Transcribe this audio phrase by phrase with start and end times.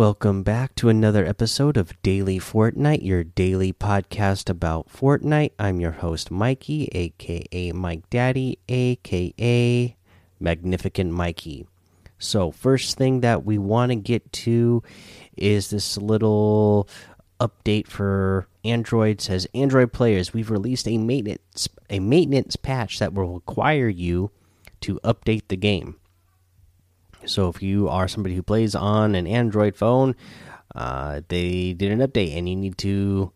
[0.00, 5.52] Welcome back to another episode of Daily Fortnite, your daily podcast about Fortnite.
[5.58, 9.94] I'm your host, Mikey, aka Mike Daddy, aka
[10.40, 11.66] Magnificent Mikey.
[12.18, 14.82] So, first thing that we want to get to
[15.36, 16.88] is this little
[17.38, 19.20] update for Android.
[19.20, 24.30] Says Android players, we've released a maintenance a maintenance patch that will require you
[24.80, 25.99] to update the game.
[27.26, 30.16] So if you are somebody who plays on an Android phone,
[30.74, 33.32] uh, they did an update and you need to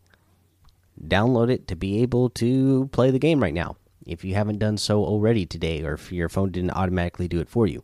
[1.03, 3.77] download it to be able to play the game right now.
[4.07, 7.49] If you haven't done so already today, or if your phone didn't automatically do it
[7.49, 7.83] for you.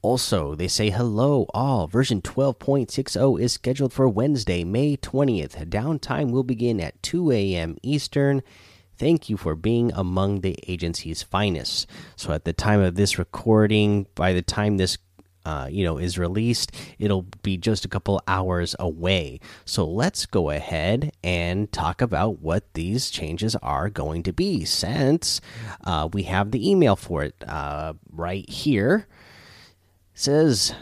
[0.00, 1.86] Also, they say hello all.
[1.86, 5.68] Version 12.60 is scheduled for Wednesday, May 20th.
[5.68, 7.76] Downtime will begin at 2 a.m.
[7.82, 8.42] Eastern.
[8.98, 11.88] Thank you for being among the agency's finest.
[12.16, 14.98] So, at the time of this recording, by the time this
[15.48, 19.40] uh, you know is released, it'll be just a couple hours away.
[19.64, 24.66] So let's go ahead and talk about what these changes are going to be.
[24.66, 25.40] Since
[25.84, 29.06] uh, we have the email for it uh, right here,
[30.12, 30.74] it says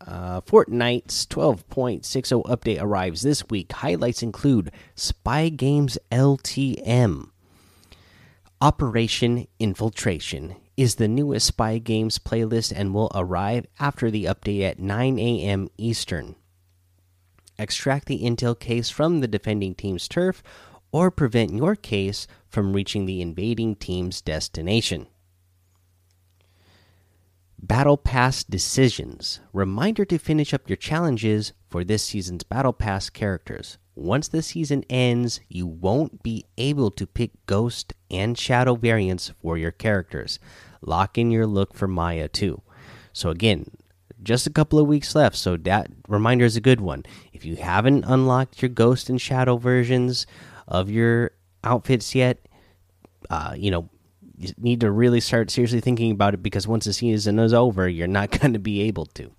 [0.00, 3.72] uh, Fortnite's 12.60 update arrives this week.
[3.72, 7.30] Highlights include Spy Games LTM,
[8.60, 14.80] Operation Infiltration is the newest Spy Games playlist and will arrive after the update at
[14.80, 15.68] 9 a.m.
[15.78, 16.34] Eastern.
[17.56, 20.42] Extract the intel case from the defending team's turf
[20.90, 25.06] or prevent your case from reaching the invading team's destination.
[27.60, 29.40] Battle Pass Decisions.
[29.52, 33.78] Reminder to finish up your challenges for this season's Battle Pass characters.
[33.96, 39.58] Once the season ends, you won't be able to pick Ghost and Shadow variants for
[39.58, 40.38] your characters.
[40.82, 42.62] Lock in your look for Maya too.
[43.12, 43.66] So, again,
[44.22, 47.04] just a couple of weeks left, so that reminder is a good one.
[47.32, 50.28] If you haven't unlocked your Ghost and Shadow versions
[50.68, 51.32] of your
[51.64, 52.38] outfits yet,
[53.30, 53.88] uh, you know,
[54.38, 57.88] you need to really start seriously thinking about it because once the season is over,
[57.88, 59.30] you're not going to be able to.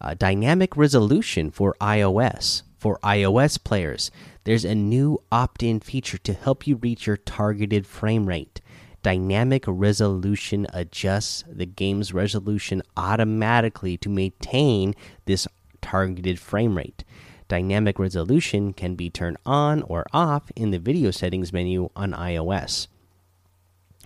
[0.00, 2.62] Uh, dynamic resolution for iOS.
[2.78, 4.10] For iOS players,
[4.42, 8.60] there's a new opt in feature to help you reach your targeted frame rate.
[9.04, 14.94] Dynamic resolution adjusts the game's resolution automatically to maintain
[15.26, 15.46] this
[15.80, 17.04] targeted frame rate.
[17.46, 22.88] Dynamic resolution can be turned on or off in the video settings menu on iOS.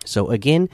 [0.07, 0.69] So again,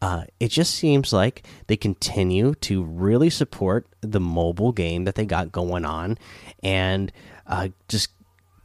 [0.00, 5.26] uh, it just seems like they continue to really support the mobile game that they
[5.26, 6.18] got going on,
[6.62, 7.12] and
[7.46, 8.10] uh, just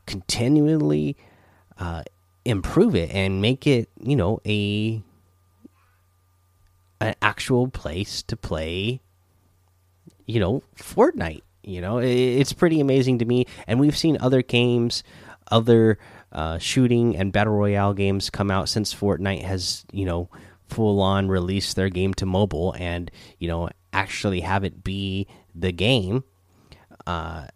[0.06, 1.16] continually
[1.78, 2.04] uh,
[2.46, 5.02] improve it and make it, you know, a
[7.00, 9.02] an actual place to play,
[10.26, 11.42] you know, Fortnite.
[11.64, 15.04] You know, it's pretty amazing to me, and we've seen other games,
[15.52, 16.00] other
[16.32, 20.30] uh, shooting and battle royale games come out since Fortnite has you know
[20.68, 25.72] full on released their game to mobile and you know actually have it be the
[25.72, 26.24] game.
[27.06, 27.48] Uh,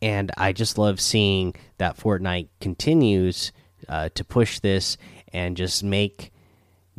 [0.00, 3.52] and I just love seeing that Fortnite continues
[3.88, 4.96] uh, to push this
[5.32, 6.32] and just make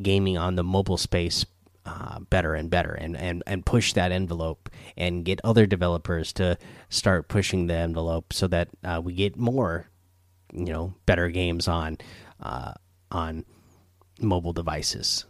[0.02, 1.46] gaming on the mobile space
[1.86, 6.58] uh, better and better and, and and push that envelope and get other developers to
[6.90, 9.88] start pushing the envelope so that uh, we get more
[10.54, 11.98] you know better games on
[12.42, 12.74] uh,
[13.12, 13.46] on
[14.20, 15.26] mobile devices.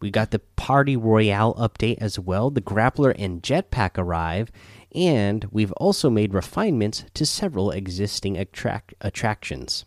[0.00, 2.50] We got the Party Royale update as well.
[2.50, 4.50] The Grappler and Jetpack arrive,
[4.94, 9.84] and we've also made refinements to several existing attract attractions.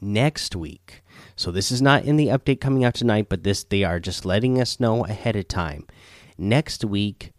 [0.00, 1.02] Next week,
[1.36, 4.24] so this is not in the update coming out tonight, but this they are just
[4.24, 5.86] letting us know ahead of time.
[6.38, 7.32] Next week,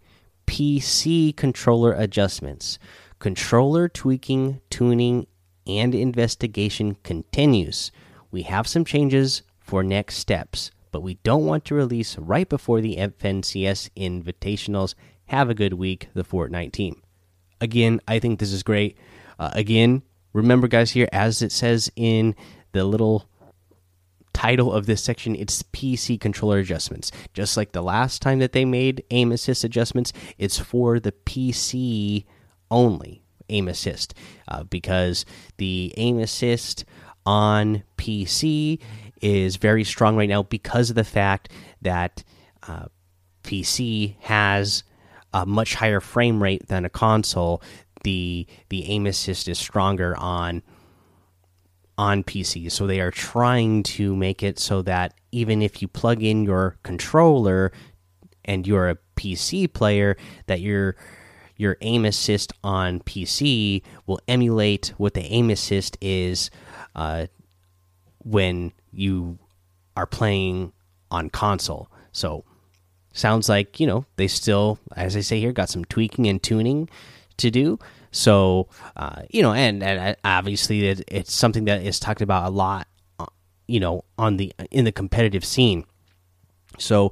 [0.47, 2.79] PC controller adjustments,
[3.19, 5.27] controller tweaking, tuning,
[5.67, 7.91] and investigation continues.
[8.31, 12.81] We have some changes for next steps, but we don't want to release right before
[12.81, 14.95] the FNCS Invitationals.
[15.25, 17.01] Have a good week, the Fortnite team.
[17.59, 18.97] Again, I think this is great.
[19.39, 20.03] Uh, again,
[20.33, 22.35] remember, guys, here, as it says in
[22.71, 23.27] the little
[24.33, 27.11] title of this section, it's PC controller adjustments.
[27.33, 32.25] Just like the last time that they made aim assist adjustments, it's for the PC
[32.69, 34.13] only aim assist
[34.47, 35.25] uh, because
[35.57, 36.85] the aim assist
[37.25, 38.79] on PC
[39.21, 41.51] is very strong right now because of the fact
[41.81, 42.23] that
[42.67, 42.85] uh,
[43.43, 44.83] PC has
[45.33, 47.61] a much higher frame rate than a console.
[48.03, 50.61] The the aim assist is stronger on
[51.97, 56.21] on PC, so they are trying to make it so that even if you plug
[56.21, 57.71] in your controller
[58.45, 60.15] and you're a PC player,
[60.45, 60.95] that you're
[61.57, 66.49] your aim assist on PC will emulate what the aim assist is
[66.95, 67.27] uh,
[68.23, 69.37] when you
[69.95, 70.71] are playing
[71.11, 71.89] on console.
[72.11, 72.45] So
[73.13, 76.89] sounds like you know they still, as I say here, got some tweaking and tuning
[77.37, 77.79] to do.
[78.11, 82.47] So uh, you know, and and uh, obviously it, it's something that is talked about
[82.47, 82.87] a lot,
[83.19, 83.25] uh,
[83.67, 85.85] you know, on the in the competitive scene.
[86.77, 87.11] So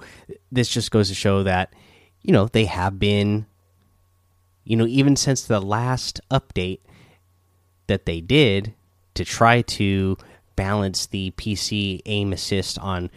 [0.52, 1.74] this just goes to show that
[2.22, 3.46] you know they have been,
[4.66, 6.80] you know, even since the last update
[7.88, 8.74] that they did
[9.14, 10.18] to try to
[10.56, 13.10] balance the PC aim assist on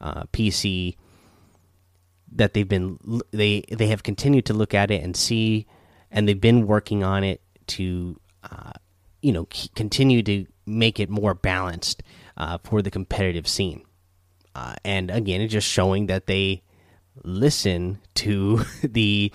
[0.00, 0.96] uh, PC
[2.32, 2.98] that they've been
[3.30, 5.66] they they have continued to look at it and see
[6.10, 8.72] and they've been working on it to uh,
[9.22, 12.02] you know continue to make it more balanced
[12.36, 13.84] uh, for the competitive scene.
[14.54, 16.62] Uh, and again it's just showing that they
[17.22, 19.32] listen to the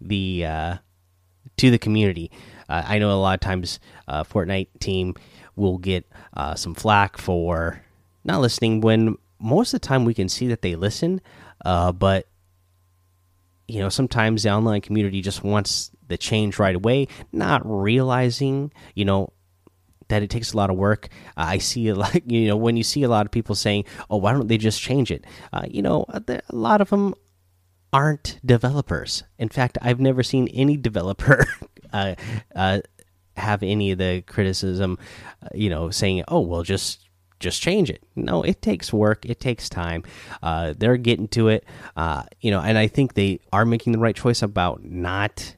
[0.00, 0.76] the uh,
[1.60, 2.30] to the community
[2.68, 5.14] uh, I know a lot of times uh, Fortnite team
[5.56, 6.06] will get
[6.54, 7.82] some flack for
[8.24, 11.20] not listening when most of the time we can see that they listen,
[11.64, 12.26] uh, but
[13.66, 19.04] you know sometimes the online community just wants the change right away, not realizing you
[19.04, 19.32] know
[20.08, 21.08] that it takes a lot of work.
[21.36, 23.84] Uh, I see a lot, you know, when you see a lot of people saying,
[24.08, 27.14] "Oh, why don't they just change it?" Uh, you know, a lot of them
[27.92, 29.24] aren't developers.
[29.38, 31.46] In fact, I've never seen any developer
[31.92, 32.14] uh,
[32.54, 32.80] uh,
[33.36, 34.98] have any of the criticism,
[35.42, 37.08] uh, you know, saying, "Oh, well, just
[37.40, 38.02] just change it.
[38.14, 39.24] No, it takes work.
[39.24, 40.04] It takes time.
[40.42, 41.64] Uh, they're getting to it.
[41.96, 45.56] Uh, you know, and I think they are making the right choice about not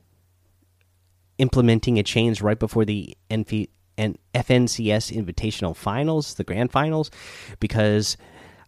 [1.39, 3.69] implementing a change right before the NF
[3.99, 7.11] and FNCS Invitational Finals, the Grand Finals,
[7.61, 8.17] because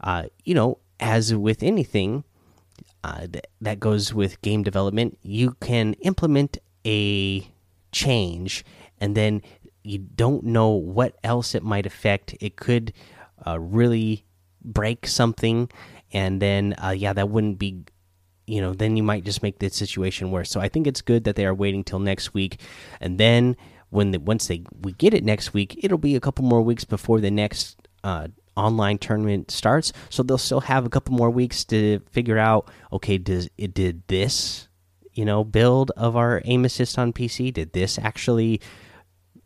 [0.03, 2.25] uh, you know, as with anything
[3.03, 7.49] uh, th that goes with game development, you can implement a
[7.93, 8.65] change
[9.00, 9.43] and then
[9.85, 12.35] you don't know what else it might affect.
[12.41, 12.93] It could
[13.47, 14.25] uh, really
[14.65, 15.71] break something,
[16.12, 17.85] and then uh, yeah, that wouldn't be.
[18.47, 20.50] You know, then you might just make the situation worse.
[20.50, 22.61] So I think it's good that they are waiting till next week,
[23.00, 23.56] and then
[23.91, 26.85] when the, once they we get it next week, it'll be a couple more weeks
[26.85, 29.93] before the next uh, online tournament starts.
[30.11, 32.71] So they'll still have a couple more weeks to figure out.
[32.93, 34.69] Okay, does it did this
[35.12, 37.53] you know build of our aim assist on PC?
[37.53, 38.61] Did this actually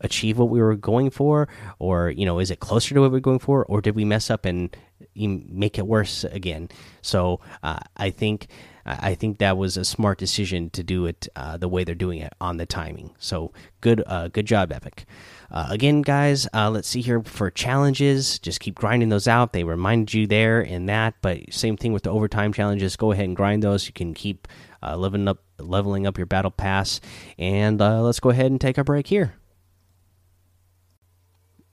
[0.00, 3.18] achieve what we were going for, or you know, is it closer to what we
[3.18, 4.76] are going for, or did we mess up and
[5.14, 6.68] make it worse again?
[7.02, 8.48] So uh, I think
[8.88, 12.20] I think that was a smart decision to do it uh, the way they're doing
[12.20, 13.14] it on the timing.
[13.18, 15.04] So good, uh, good job, Epic.
[15.50, 18.38] Uh, again, guys, uh, let's see here for challenges.
[18.38, 19.52] Just keep grinding those out.
[19.52, 22.96] They remind you there in that, but same thing with the overtime challenges.
[22.96, 23.86] Go ahead and grind those.
[23.86, 24.46] You can keep
[24.82, 27.00] uh, leveling up, leveling up your battle pass.
[27.38, 29.34] And let's go ahead and take a break here.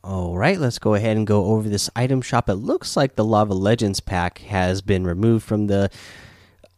[0.05, 2.47] All right, let's go ahead and go over this item shop.
[2.47, 5.89] It looks like the Lava Legends pack has been removed from the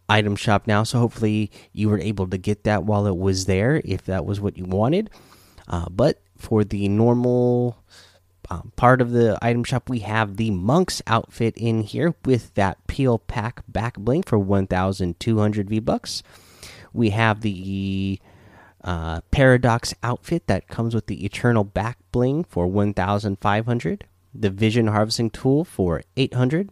[0.08, 3.82] item shop now, so hopefully you were able to get that while it was there
[3.84, 5.10] if that was what you wanted.
[5.68, 7.84] Uh, but for the normal
[8.50, 12.86] um, part of the item shop, we have the Monk's outfit in here with that
[12.88, 16.24] Peel Pack back bling for 1,200 V bucks.
[16.94, 18.20] We have the
[18.84, 24.06] uh, Paradox outfit that comes with the Eternal Back Bling for 1,500.
[24.34, 26.70] The Vision Harvesting Tool for 800.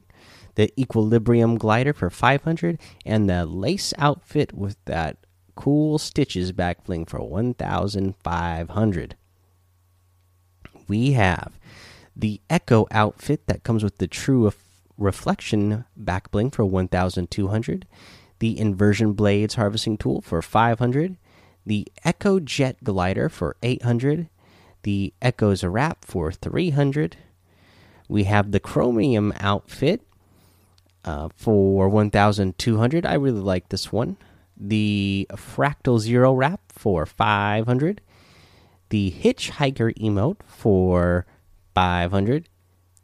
[0.55, 2.79] The Equilibrium Glider for 500.
[3.05, 5.17] And the Lace outfit with that
[5.55, 9.15] cool Stitches back bling for 1,500.
[10.87, 11.53] We have
[12.15, 14.51] the Echo outfit that comes with the True
[14.97, 17.87] Reflection back bling for 1,200.
[18.39, 21.17] The Inversion Blades Harvesting Tool for 500
[21.65, 24.29] the Echo Jet Glider for 800,
[24.83, 27.17] the Echo's Wrap for 300.
[28.07, 30.01] We have the Chromium outfit
[31.03, 33.05] uh, for 1200.
[33.05, 34.17] I really like this one.
[34.55, 38.01] The Fractal Zero Wrap for 500.
[38.89, 41.25] The Hitchhiker emote for
[41.73, 42.49] 500.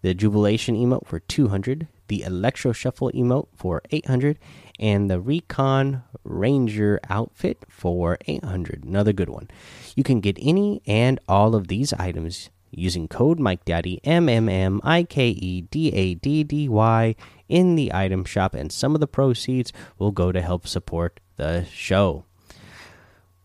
[0.02, 1.88] The Jubilation emote for 200.
[2.08, 4.38] The Electro Shuffle emote for 800
[4.80, 8.84] and the Recon Ranger outfit for 800.
[8.84, 9.50] Another good one.
[9.96, 14.50] You can get any and all of these items using code Mike Daddy M M
[14.50, 17.16] M I K E D A D D Y
[17.48, 21.66] in the item shop, and some of the proceeds will go to help support the
[21.66, 22.26] show.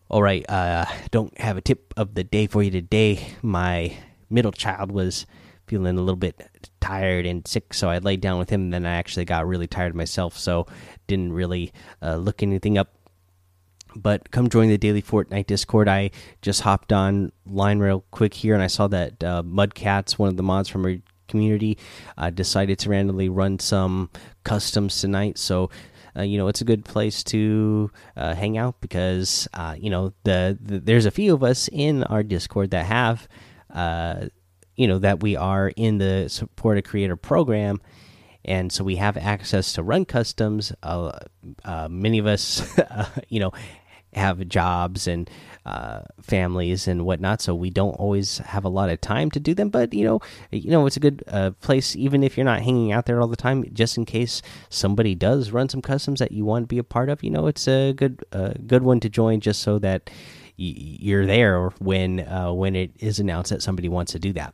[0.09, 3.27] All right, uh, don't have a tip of the day for you today.
[3.41, 3.97] My
[4.29, 5.25] middle child was
[5.65, 6.49] feeling a little bit
[6.79, 8.61] tired and sick, so I laid down with him.
[8.61, 10.65] And then I actually got really tired myself, so
[11.07, 12.93] didn't really uh, look anything up
[13.97, 15.89] but come join the daily Fortnite Discord.
[15.89, 16.11] I
[16.41, 20.37] just hopped on line real quick here, and I saw that uh, Mudcats, one of
[20.37, 20.95] the mods from our
[21.27, 21.77] community,
[22.17, 24.09] uh, decided to randomly run some
[24.45, 25.37] customs tonight.
[25.37, 25.69] So.
[26.17, 30.13] Uh, you know, it's a good place to uh, hang out because uh, you know
[30.23, 33.27] the, the, there's a few of us in our Discord that have
[33.73, 34.27] uh,
[34.75, 37.81] you know that we are in the support a creator program.
[38.45, 40.71] And so we have access to run customs.
[40.81, 41.19] Uh,
[41.65, 42.65] uh, many of us
[43.29, 43.51] you know
[44.17, 45.29] have jobs and
[45.65, 49.53] uh, families and whatnot, so we don't always have a lot of time to do
[49.53, 49.69] them.
[49.69, 50.19] But you know,
[50.51, 53.27] you know, it's a good uh, place, even if you're not hanging out there all
[53.27, 56.77] the time, just in case somebody does run some customs that you want to be
[56.77, 57.23] a part of.
[57.23, 58.23] You know, it's a good,
[58.65, 60.09] good one to join, just so that
[60.57, 64.53] you're there when uh, when it is announced that somebody wants to do that.